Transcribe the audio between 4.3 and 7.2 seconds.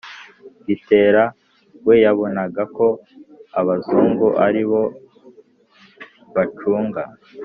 ari bo bacunga